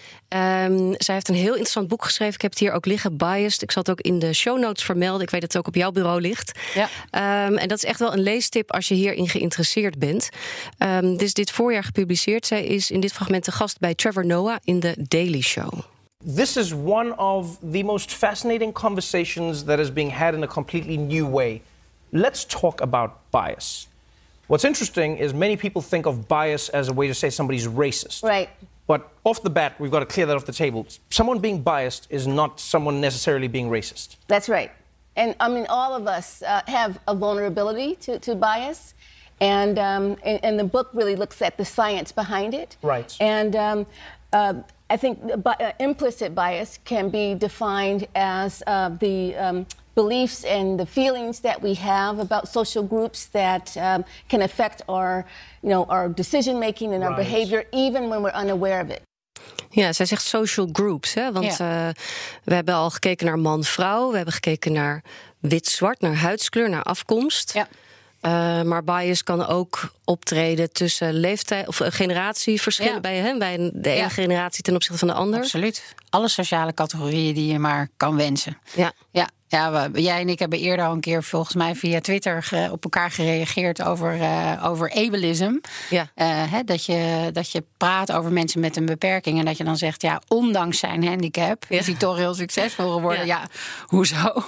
[0.65, 2.35] Um, zij heeft een heel interessant boek geschreven.
[2.35, 3.63] Ik heb het hier ook liggen, Biased.
[3.63, 5.23] Ik zal het ook in de show notes vermelden.
[5.23, 6.59] Ik weet dat het ook op jouw bureau ligt.
[6.75, 6.89] Ja.
[7.47, 10.29] Um, en dat is echt wel een leestip als je hierin geïnteresseerd bent.
[10.79, 12.29] Um, dit is dit voorjaar gepubliceerd.
[12.39, 15.69] Zij is in dit fragment de gast bij Trevor Noah in The Daily Show.
[16.35, 20.97] This is one of the most fascinating conversations that is being had in a completely
[20.97, 21.63] new way.
[22.09, 23.89] Let's talk about bias.
[24.47, 28.23] What's interesting is many people think of bias as a way to say somebody's racist.
[28.23, 28.49] Right.
[28.87, 30.87] But off the bat, we've got to clear that off the table.
[31.09, 34.17] Someone being biased is not someone necessarily being racist.
[34.27, 34.71] That's right.
[35.15, 38.95] And I mean, all of us uh, have a vulnerability to, to bias.
[39.41, 42.77] And, um, and, and, the book really looks at the science behind it.
[42.83, 43.17] Right.
[43.21, 43.87] And um,
[44.33, 44.55] uh,
[44.91, 50.79] I think bi- uh, implicit bias can be defined as uh, the um, beliefs and
[50.79, 55.25] the feelings that we have about social groups that um, can affect our,
[55.63, 59.03] you know, our decision making and our behavior, even when we're unaware of it.
[59.71, 61.15] Ja, zij zegt social groups.
[61.15, 61.33] Hè?
[61.33, 61.87] Want Ja.
[61.87, 61.95] uh,
[62.45, 64.11] we hebben al gekeken naar man-vrouw.
[64.11, 65.03] We hebben gekeken naar
[65.39, 67.53] wit-zwart, naar huidskleur, naar afkomst.
[67.53, 67.69] Ja.
[68.23, 73.01] Uh, maar bias kan ook optreden tussen leeftijd of uh, generatieverschillen Ja.
[73.01, 74.09] bij, hè, bij de ene Ja.
[74.09, 75.41] generatie ten opzichte van de ander.
[75.41, 75.95] Absoluut.
[76.11, 78.59] Alle sociale categorieën die je maar kan wensen.
[78.75, 78.93] Ja.
[79.11, 82.43] Ja, ja we, jij en ik hebben eerder al een keer volgens mij via Twitter
[82.43, 85.53] ge- op elkaar gereageerd over, eh, over ableism.
[85.91, 86.11] Ja.
[86.15, 89.65] Eh, hè, dat, je, dat je praat over mensen met een beperking en dat je
[89.65, 91.79] dan zegt, ja, ondanks zijn handicap Ja.
[91.79, 93.27] is hij toch heel succesvol geworden.
[93.27, 93.39] Ja.
[93.41, 93.49] Ja,
[93.87, 94.43] hoezo?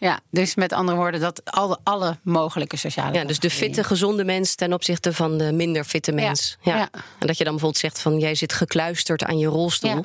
[0.00, 0.20] Ja.
[0.30, 4.54] dus met andere woorden, dat alle, alle mogelijke sociale Ja, dus de fitte, gezonde mens
[4.54, 6.56] ten opzichte van de minder fitte mens.
[6.62, 6.76] Ja.
[6.76, 6.88] Ja.
[7.18, 10.04] En dat je dan bijvoorbeeld zegt van jij zit gekluisterd aan je rolstoel.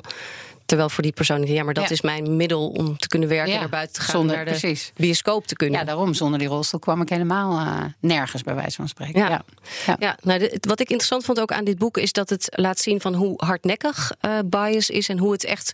[0.66, 1.90] Terwijl voor die persoon, ja, maar dat Ja.
[1.90, 4.50] is mijn middel om te kunnen werken, Ja, naar buiten te gaan, zonder- naar de
[4.50, 4.92] precies.
[4.96, 5.78] bioscoop te kunnen.
[5.80, 9.20] Ja, daarom, zonder die rolstoel kwam ik helemaal eh, nergens bij wijze van spreken.
[9.20, 9.44] Ja.
[9.86, 9.96] Ja.
[9.98, 10.16] Ja.
[10.22, 13.00] Nou, de- wat ik interessant vond ook aan dit boek is dat het laat zien
[13.00, 15.72] van hoe hardnekkig eh, bias is en hoe het echt,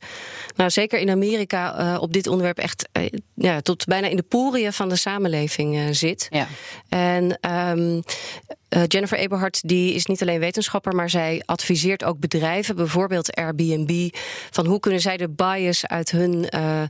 [0.57, 2.89] nou zeker in Amerika eh, op dit onderwerp echt
[3.35, 6.27] ja, tot bijna in de poriën van de samenleving zit.
[6.31, 6.47] Ja.
[6.89, 8.01] En ehm,
[8.71, 14.09] Uh, Jennifer Eberhard die is niet alleen wetenschapper, maar zij adviseert ook bedrijven, bijvoorbeeld Airbnb,
[14.51, 16.83] van hoe kunnen zij de bias uit hun uh,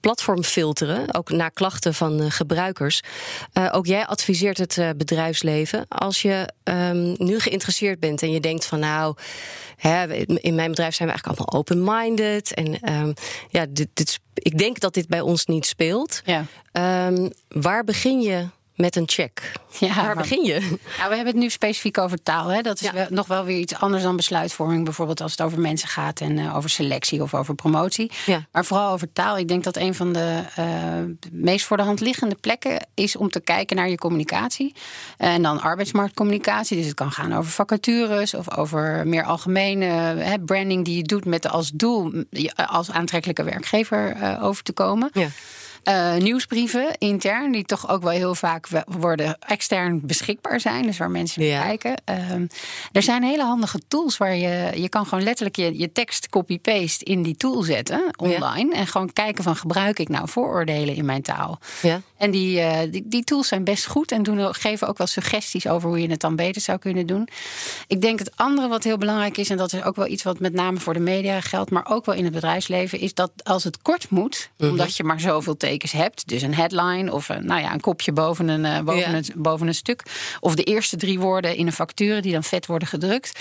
[0.00, 3.00] platform filteren, ook na klachten van uh, gebruikers.
[3.72, 5.84] ook jij adviseert het bedrijfsleven.
[5.88, 9.16] Als je um, nu geïnteresseerd bent en je denkt van nou,
[9.76, 13.14] hè, in mijn bedrijf zijn we eigenlijk allemaal open-minded en um,
[13.48, 16.22] ja, dit, dit, ik denk dat dit bij ons niet speelt.
[16.24, 16.46] Ja.
[17.06, 18.46] Um, waar begin je
[18.80, 19.52] met een check.
[19.78, 20.60] Ja, Waar begin je?
[21.08, 22.48] We hebben het nu specifiek over taal.
[22.48, 22.60] Hè?
[22.60, 24.84] Dat is wel, nog wel weer iets anders dan besluitvorming.
[24.84, 28.10] Bijvoorbeeld als het over mensen gaat en uh, over selectie of over promotie.
[28.26, 28.46] Ja.
[28.52, 29.38] Maar vooral over taal.
[29.38, 30.64] Ik denk dat een van de uh,
[31.32, 34.74] meest voor de hand liggende plekken is om te kijken naar je communicatie.
[35.16, 36.76] En dan arbeidsmarktcommunicatie.
[36.76, 41.48] Dus het kan gaan over vacatures of over meer algemene branding die je doet met
[41.48, 42.24] als doel
[42.66, 45.10] als aantrekkelijke werkgever over te komen.
[45.12, 45.28] Ja.
[45.84, 50.86] Uh, nieuwsbrieven intern, die toch ook wel heel vaak worden extern beschikbaar zijn.
[50.86, 52.02] Dus waar mensen naar kijken.
[52.10, 52.30] Uh,
[52.92, 57.04] er zijn hele handige tools waar je, je kan gewoon letterlijk je, je tekst copy-paste
[57.04, 58.74] in die tool zetten online.
[58.74, 61.58] En gewoon kijken van gebruik ik nou vooroordelen in mijn taal.
[61.82, 62.00] Ja.
[62.16, 65.66] En die, uh, die, die, tools zijn best goed en doen, geven ook wel suggesties
[65.66, 67.28] over hoe je het dan beter zou kunnen doen.
[67.86, 70.38] Ik denk het andere wat heel belangrijk is, en dat is ook wel iets wat
[70.38, 73.64] met name voor de media geldt, maar ook wel in het bedrijfsleven, is dat als
[73.64, 74.68] het kort moet, -hmm.
[74.68, 78.48] omdat je maar zoveel hebt, dus een headline of een, nou ja, een kopje boven
[78.48, 79.10] een, uh, boven, ja.
[79.10, 80.02] het, boven een stuk,
[80.40, 83.40] of de eerste drie woorden in een factuur die dan vet worden gedrukt,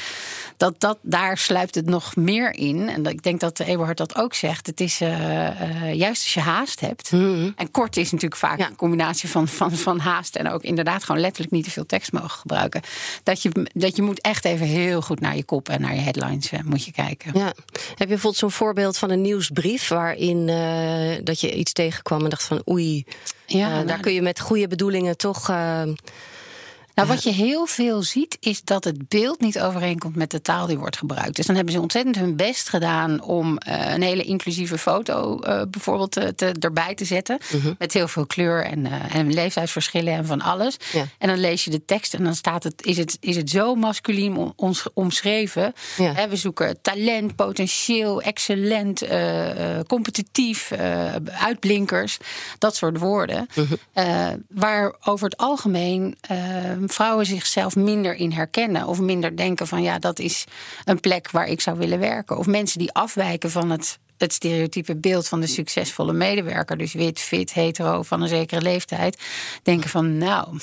[0.57, 2.89] dat, dat daar sluipt het nog meer in.
[2.89, 4.67] En ik denk dat Eberhard dat ook zegt.
[4.67, 7.53] Het is uh, juist als je haast hebt, mm -hmm.
[7.55, 8.57] en kort is natuurlijk vaak.
[8.57, 11.85] Ja een combinatie van, van, van haast en ook inderdaad gewoon letterlijk niet te veel
[11.85, 12.81] tekst mogen gebruiken.
[13.23, 16.01] Dat je, dat je moet echt even heel goed naar je kop en naar je
[16.01, 17.31] headlines moet je kijken.
[17.33, 17.45] Ja.
[17.45, 20.45] Heb je bijvoorbeeld zo'n voorbeeld van een nieuwsbrief waarin
[21.23, 23.05] dat je iets tegenkwam en dacht van oei,
[23.45, 25.49] ja, uh, nou, daar kun je met goede bedoelingen toch.
[26.93, 30.67] Nou, wat je heel veel ziet, is dat het beeld niet overeenkomt met de taal
[30.67, 31.35] die wordt gebruikt.
[31.35, 35.61] Dus dan hebben ze ontzettend hun best gedaan om uh, een hele inclusieve foto uh,
[35.69, 37.37] bijvoorbeeld te, te, erbij te zetten.
[37.47, 37.55] Mhm.
[37.55, 37.73] Uh -huh.
[37.77, 40.77] Met heel veel kleur en, uh, en leeftijdsverschillen en van alles.
[40.91, 41.05] Ja.
[41.17, 43.75] En dan lees je de tekst en dan staat het, is, het, is het zo
[43.75, 45.73] masculien om, ons, omschreven.
[45.97, 46.13] Ja.
[46.13, 49.03] Hè, we zoeken talent, potentieel, excellent,
[49.87, 50.71] competitief,
[51.25, 52.17] uitblinkers.
[52.57, 53.47] Dat soort woorden.
[53.55, 53.75] Mhm.
[53.93, 54.33] -huh.
[54.47, 56.17] waar over het algemeen
[56.93, 58.87] vrouwen zichzelf minder in herkennen.
[58.87, 60.45] Of minder denken van ja, dat is
[60.85, 62.37] een plek waar ik zou willen werken.
[62.37, 66.77] Of mensen die afwijken van het, het stereotype beeld van de succesvolle medewerker.
[66.77, 69.17] Dus wit, fit, hetero, van een zekere leeftijd.
[69.63, 70.57] Denken van nou.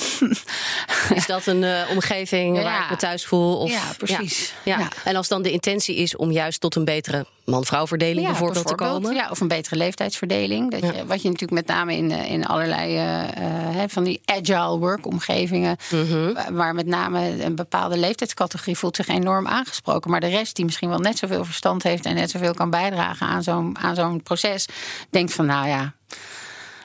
[1.15, 2.63] Is dat een uh, omgeving Ja.
[2.63, 3.57] waar ik me thuis voel?
[3.59, 4.55] Of, Ja, precies.
[4.65, 4.79] Ja.
[4.79, 4.89] Ja.
[5.05, 8.75] En als dan de intentie is om juist tot een betere man-vrouw verdeling bijvoorbeeld, te
[8.75, 9.15] komen.
[9.15, 10.71] Ja, of een betere leeftijdsverdeling.
[10.71, 14.21] Dat je, wat je natuurlijk met name in, eh, in allerlei eh, eh, van die
[14.25, 15.77] agile work-omgevingen...
[15.91, 16.33] Mhm.
[16.33, 20.11] wa- waar met name een bepaalde leeftijdscategorie voelt zich enorm aangesproken.
[20.11, 22.05] Maar de rest die misschien wel net zoveel verstand heeft...
[22.07, 24.67] en net zoveel kan bijdragen aan zo'n aan zo'n proces...
[25.11, 25.95] denkt van nou ja,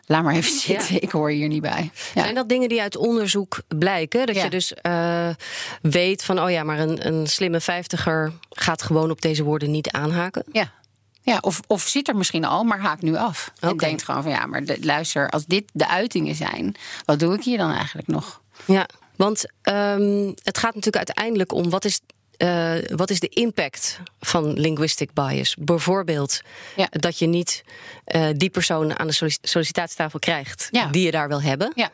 [0.06, 1.91] laat maar even zitten, ik hoor hier niet bij.
[2.13, 2.21] Ja.
[2.24, 4.26] Zijn dat dingen die uit onderzoek blijken?
[4.26, 4.43] Dat Ja.
[4.43, 5.30] je dus eh,
[5.82, 9.91] weet van, oh ja, maar een, een slimme vijftiger gaat gewoon op deze woorden niet
[9.91, 10.43] aanhaken?
[10.52, 10.71] Ja.
[11.24, 13.52] Ja, of, of zit er misschien al, maar haakt nu af.
[13.60, 13.86] En Oké.
[13.86, 17.43] denkt gewoon van ja, maar de- luister, als dit de uitingen zijn, wat doe ik
[17.43, 18.41] hier dan eigenlijk nog?
[18.65, 22.00] Ja, want ehm, het gaat natuurlijk uiteindelijk om wat is,
[22.41, 25.56] eh, wat is de impact van linguistic bias.
[25.60, 26.41] Bijvoorbeeld
[26.75, 26.88] Ja.
[26.91, 27.63] dat je niet
[28.06, 30.86] eh, die persoon aan de sollic- sollicitatietafel krijgt Ja.
[30.88, 31.71] die je daar wil hebben.
[31.75, 31.89] Ja.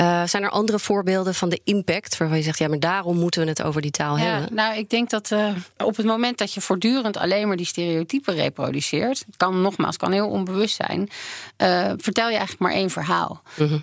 [0.00, 3.42] Eh, zijn er andere voorbeelden van de impact waarvan je zegt, ja, maar daarom moeten
[3.42, 4.54] we het over die taal Ja, hebben?
[4.54, 8.34] nou, ik denk dat eh, op het moment dat je voortdurend alleen maar die stereotypen
[8.34, 11.08] reproduceert, kan nogmaals, kan heel onbewust zijn,
[11.56, 13.42] eh, vertel je eigenlijk maar één verhaal.
[13.56, 13.78] Mhm.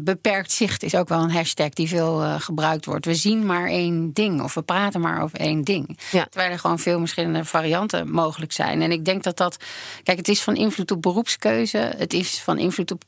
[0.00, 3.06] Beperkt zicht is ook wel een hashtag die veel gebruikt wordt.
[3.06, 5.98] We zien maar één ding of we praten maar over één ding.
[6.10, 6.24] Ja.
[6.30, 8.82] Terwijl er gewoon veel verschillende varianten mogelijk zijn.
[8.82, 9.56] En ik denk dat dat,
[10.02, 13.02] kijk, het is van invloed op beroepskeuze, het is van invloed op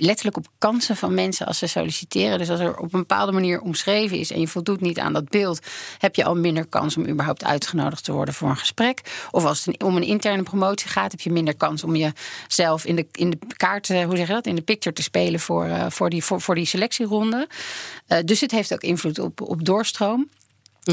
[0.00, 2.38] letterlijk op kansen van mensen als ze solliciteren.
[2.38, 5.28] Dus als er op een bepaalde manier omschreven is en je voldoet niet aan dat
[5.28, 5.66] beeld,
[5.98, 9.00] heb je al minder kans om überhaupt uitgenodigd te worden voor een gesprek.
[9.30, 12.96] Of als het om een interne promotie gaat, heb je minder kans om jezelf in
[12.96, 15.86] de, in de kaart, hoe zeg je dat, in de picture te spelen voor, eh,
[15.88, 17.48] voor, die, voor, voor die selectieronde.
[18.06, 20.28] Eh, dus het heeft ook invloed op, op doorstroom.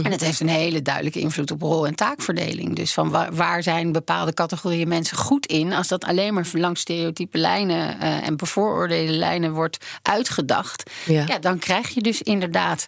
[0.03, 2.75] En het heeft een hele duidelijke invloed op rol- en taakverdeling.
[2.75, 5.73] Dus van waar, waar zijn bepaalde categorieën mensen goed in...
[5.73, 10.91] als dat alleen maar langs stereotype lijnen eh, en bevooroordeelde lijnen wordt uitgedacht...
[11.05, 11.39] Ja.
[11.39, 12.85] dan krijg je dus inderdaad...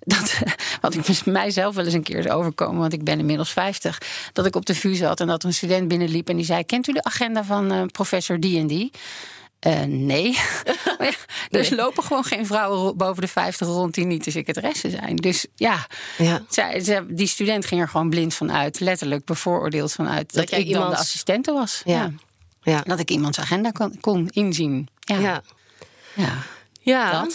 [0.00, 0.38] Dat,
[0.80, 2.80] wat ik mis- mijzelf wel eens een keer is overkomen...
[2.80, 3.98] want ik ben inmiddels 50...
[4.32, 6.64] dat ik op de VU zat en dat een student binnenliep en die zei...
[6.64, 8.90] kent u de agenda van eh, professor die en die?
[9.66, 10.38] Uh, nee.
[11.50, 15.16] er lopen gewoon geen vrouwen boven de 50 rond die niet de secretaresse zijn.
[15.16, 15.86] Dus ja,
[16.18, 16.42] ja.
[16.48, 20.66] Zij, die student ging er gewoon blind van uit, letterlijk bevooroordeeld vanuit dat, dat ik
[20.66, 20.84] iemand...
[20.84, 21.82] dan de assistente was.
[21.84, 22.12] Ja.
[22.62, 22.80] ja.
[22.80, 24.88] Dat ik iemands agenda kon, kon inzien.
[25.00, 25.18] ja.
[25.18, 25.42] ja.
[26.14, 26.38] ja.
[26.82, 27.26] Ja,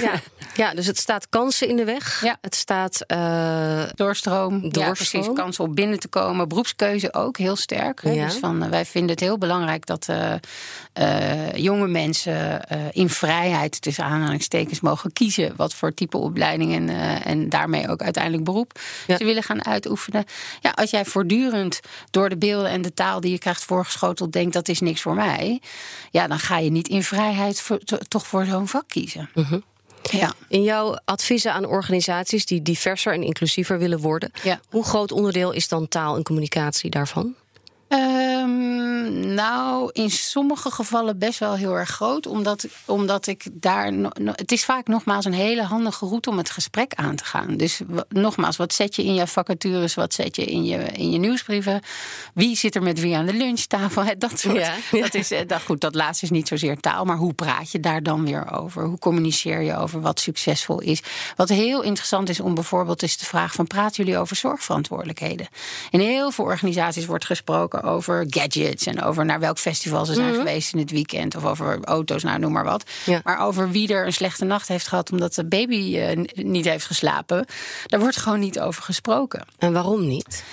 [0.00, 0.20] ja.
[0.54, 2.22] ja, dus het staat kansen in de weg.
[2.22, 2.36] Ja.
[2.40, 4.72] Het staat uh, doorstroom.
[4.72, 5.24] doorstroom.
[5.24, 6.48] Ja, kansen om binnen te komen.
[6.48, 8.02] Beroepskeuze ook heel sterk.
[8.02, 8.24] Ja.
[8.24, 12.60] Dus van, uh, wij vinden het heel belangrijk dat uh, jonge mensen
[12.92, 16.88] in vrijheid tussen aanhalingstekens mogen kiezen wat voor type opleiding en,
[17.24, 20.24] en daarmee ook uiteindelijk beroep ze willen gaan uitoefenen.
[20.60, 24.52] Ja, als jij voortdurend door de beelden en de taal die je krijgt voorgeschoteld denkt
[24.52, 25.60] dat is niks voor mij,
[26.10, 29.30] ja, dan ga je niet in vrijheid voor, toch voor zo'n vak kiezen.
[29.34, 29.58] Mhm.
[30.10, 30.34] Ja.
[30.48, 34.60] In jouw adviezen aan organisaties die diverser en inclusiever willen worden, ja.
[34.68, 37.34] hoe groot onderdeel is dan taal en communicatie daarvan?
[37.94, 42.26] Um, nou, in sommige gevallen best wel heel erg groot.
[42.26, 43.92] Omdat, omdat ik daar.
[43.92, 47.56] No, het is vaak nogmaals een hele handige route om het gesprek aan te gaan.
[47.56, 49.94] Dus nogmaals, wat zet je in je vacatures?
[49.94, 51.80] Wat zet je in je, in je nieuwsbrieven?
[52.34, 54.02] Wie zit er met wie aan de lunchtafel?
[54.18, 54.56] Dat soort.
[54.56, 57.04] Ja, Dat is, eh, dat, goed, dat laatste is niet zozeer taal.
[57.04, 58.84] Maar hoe praat je daar dan weer over?
[58.84, 61.02] Hoe communiceer je over wat succesvol is?
[61.36, 63.66] Wat heel interessant is om bijvoorbeeld is de vraag van...
[63.66, 65.48] praten jullie over zorgverantwoordelijkheden?
[65.90, 70.28] In heel veel organisaties wordt gesproken over gadgets en over naar welk festival ze zijn
[70.28, 70.38] mhm.
[70.38, 71.36] geweest in het weekend.
[71.36, 72.84] Of over auto's, nou noem maar wat.
[73.24, 76.86] Maar over wie er een slechte nacht heeft gehad omdat de baby uh, niet heeft
[76.86, 77.46] geslapen.
[77.86, 79.44] Daar wordt gewoon niet over gesproken.
[79.58, 80.44] En waarom niet?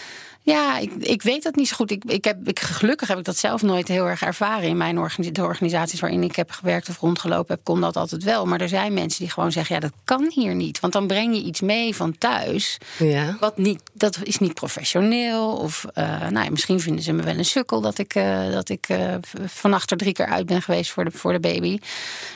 [0.43, 1.91] Ja, ik, ik weet dat niet zo goed.
[1.91, 4.69] Ik, ik heb, ik, gelukkig heb ik dat zelf nooit heel erg ervaren.
[4.69, 4.95] In mijn
[5.32, 8.45] de organisaties waarin ik heb gewerkt of rondgelopen heb, kon dat altijd wel.
[8.45, 10.80] Maar er zijn mensen die gewoon zeggen: ja, dat kan hier niet.
[10.80, 12.77] Want dan breng je iets mee van thuis.
[12.97, 13.38] Ja.
[13.39, 15.58] Wat niet, dat is niet professioneel.
[15.58, 18.69] Of uh, nou ja, misschien vinden ze me wel een sukkel dat ik, uh, dat
[18.69, 21.80] ik uh, vannacht er drie keer uit ben geweest voor de, voor de baby.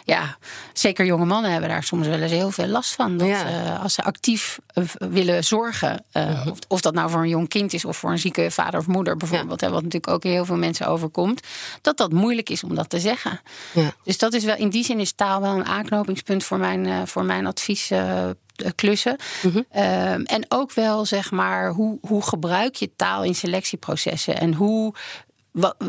[0.04, 0.38] Ja,
[0.74, 3.18] zeker jonge mannen hebben daar soms wel eens heel veel last van.
[3.18, 3.76] Dat, ja.
[3.76, 4.60] als ze actief
[4.98, 6.48] willen zorgen, -huh.
[6.52, 8.88] of, of dat nou voor een jong kind is of voor een zieke vader of
[8.88, 11.42] moeder bijvoorbeeld, hè, wat natuurlijk ook heel veel mensen overkomt,
[11.82, 13.42] dat dat moeilijk is om dat te zeggen.
[13.74, 13.94] Ja.
[14.04, 17.02] Dus dat is wel, in die zin is taal wel een aanknopingspunt voor mijn, uh,
[17.06, 17.92] voor mijn advies.
[17.92, 18.30] Uh,
[18.76, 19.18] klussen.
[19.42, 19.62] Mhm.
[19.70, 24.38] Ehm, en ook wel, zeg maar, hoe, hoe gebruik je taal in selectieprocessen?
[24.38, 24.94] En hoe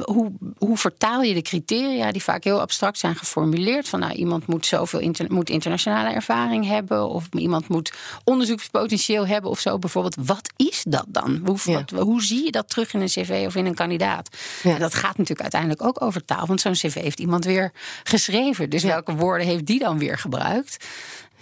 [0.05, 3.89] hoe, hoe vertaal je de criteria die vaak heel abstract zijn geformuleerd?
[3.89, 7.93] Van nou, iemand moet zoveel inter, moet internationale ervaring hebben, of iemand moet
[8.25, 9.79] onderzoekspotentieel hebben of zo.
[9.79, 11.41] Bijvoorbeeld, wat is dat dan?
[11.45, 14.37] Hoe, wat, hoe zie je dat terug in een cv of in een kandidaat?
[14.63, 14.79] Ja.
[14.79, 18.71] dat gaat natuurlijk uiteindelijk ook over taal, want zo'n cv heeft iemand weer geschreven.
[18.71, 20.87] Dus welke woorden heeft die dan weer gebruikt?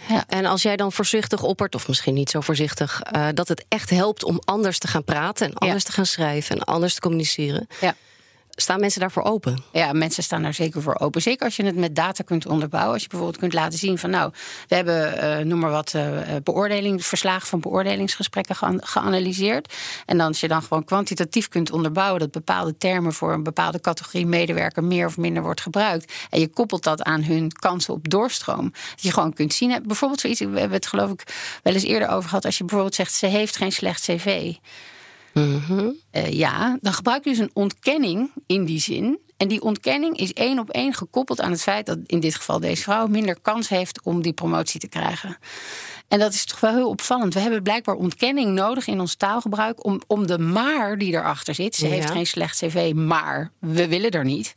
[0.08, 0.24] Ja.
[0.28, 3.90] En als jij dan voorzichtig oppert, of misschien niet zo voorzichtig, uh, dat het echt
[3.90, 7.68] helpt om anders te gaan praten en anders te gaan schrijven en anders te communiceren.
[7.80, 7.94] Ja
[8.56, 9.62] staan mensen daarvoor open?
[9.72, 11.22] Ja, mensen staan daar zeker voor open.
[11.22, 12.92] Zeker als je het met data kunt onderbouwen.
[12.92, 14.32] Als je bijvoorbeeld kunt laten zien van nou,
[14.68, 19.74] we hebben, uh, noem maar wat, uh, beoordeling, verslagen van beoordelingsgesprekken ge geanalyseerd.
[20.06, 23.80] En dan als je dan gewoon kwantitatief kunt onderbouwen dat bepaalde termen voor een bepaalde
[23.80, 26.12] categorie medewerker meer of minder wordt gebruikt.
[26.30, 28.72] En je koppelt dat aan hun kansen op doorstroom.
[28.90, 29.82] Dat je gewoon kunt zien.
[29.86, 31.22] Bijvoorbeeld zoiets, we hebben het geloof ik
[31.62, 32.44] wel eens eerder over gehad.
[32.44, 34.54] Als je bijvoorbeeld zegt, ze heeft geen slecht cv.
[35.34, 39.18] Uh, ja, dan gebruik je dus een ontkenning in die zin.
[39.36, 42.60] En die ontkenning is één op één gekoppeld aan het feit dat in dit geval
[42.60, 45.38] deze vrouw minder kans heeft om die promotie te krijgen.
[46.08, 47.34] En dat is toch wel heel opvallend.
[47.34, 51.74] We hebben blijkbaar ontkenning nodig in ons taalgebruik om, om de maar die erachter zit.
[51.74, 54.54] Ze heeft geen slecht cv, maar we willen er niet.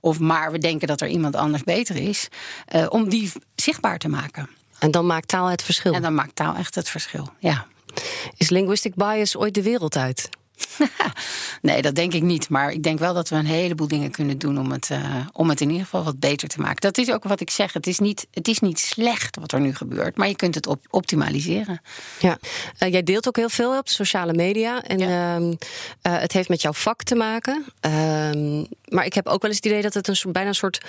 [0.00, 2.28] Of maar we denken dat er iemand anders beter is.
[2.74, 4.48] Uh, om die zichtbaar te maken.
[4.78, 5.92] En dan maakt taal het verschil.
[5.92, 7.66] En dan maakt taal echt het verschil, ja.
[8.36, 10.28] Is linguistic bias ooit de wereld uit?
[11.62, 12.48] nee, dat denk ik niet.
[12.48, 15.48] Maar ik denk wel dat we een heleboel dingen kunnen doen om het, uh, om
[15.48, 16.80] het in ieder geval wat beter te maken.
[16.80, 17.72] Dat is ook wat ik zeg.
[17.72, 20.66] Het is niet, het is niet slecht wat er nu gebeurt, maar je kunt het
[20.66, 21.80] op, optimaliseren.
[22.20, 22.38] Ja,
[22.78, 24.82] uh, jij deelt ook heel veel op sociale media.
[24.82, 25.38] En ja.
[25.38, 25.52] uh,
[26.02, 27.64] het heeft met jouw vak te maken.
[27.80, 30.80] Ehm, maar ik heb ook wel eens het idee dat het een, bijna een soort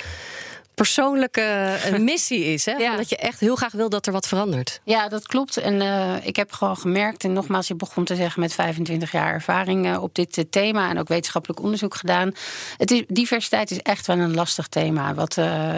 [0.81, 2.65] persoonlijke missie is.
[2.65, 2.71] Hè?
[2.71, 2.95] Ja.
[2.95, 4.81] Dat je echt heel graag wil dat er wat verandert.
[4.83, 5.57] Ja, dat klopt.
[5.57, 9.33] En uh, ik heb gewoon gemerkt, en nogmaals, je begon te zeggen met 25 jaar
[9.33, 12.31] ervaring uh, op dit uh, thema en ook wetenschappelijk onderzoek gedaan.
[12.77, 15.13] Het is, diversiteit is echt wel een lastig thema.
[15.13, 15.33] Wat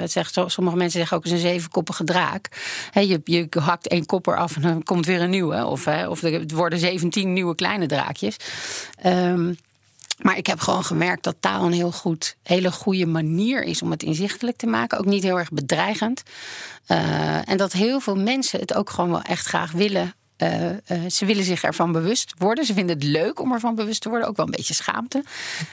[0.05, 2.47] zegt, sommige mensen zeggen ook is een zevenkoppige draak.
[2.91, 5.65] He, je, je hakt één kop eraf en dan komt weer een nieuwe.
[5.65, 8.35] Of, of er worden 17 nieuwe kleine draakjes.
[9.05, 9.57] Um,
[10.21, 13.91] maar ik heb gewoon gemerkt dat taal een heel goed, hele goede manier is om
[13.91, 14.97] het inzichtelijk te maken.
[14.97, 16.23] Ook niet heel erg bedreigend.
[16.87, 21.09] Uh, en dat heel veel mensen het ook gewoon wel echt graag willen eh, eh,
[21.09, 22.65] ze willen zich ervan bewust worden.
[22.65, 24.27] Ze vinden het leuk om ervan bewust te worden.
[24.27, 25.23] Ook wel een beetje schaamte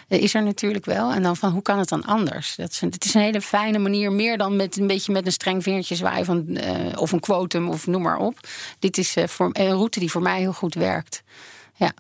[0.08, 1.12] eh, is er natuurlijk wel.
[1.12, 2.56] En dan van hoe kan het dan anders?
[2.56, 4.12] Dat is een, het is een hele fijne manier.
[4.12, 6.58] Meer dan met een beetje met een streng vingertje zwaaien van,
[6.96, 8.38] of een quotum of noem maar op.
[8.78, 11.22] Dit is voor, een route die voor mij heel goed werkt.
[11.74, 11.92] Ja.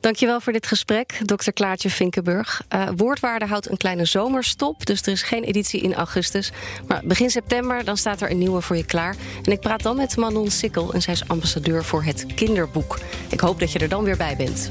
[0.00, 2.62] Dankjewel voor dit gesprek, dokter Klaartje Vinkenburg.
[2.74, 6.52] Uh, Woordwaarde houdt een kleine zomerstop, dus er is geen editie in augustus.
[6.86, 9.16] Maar begin september dan staat er een nieuwe voor je klaar.
[9.42, 12.98] En ik praat dan met Manon Sikkel en zij is ambassadeur voor het kinderboek.
[13.30, 14.70] Ik hoop dat je er dan weer bij bent.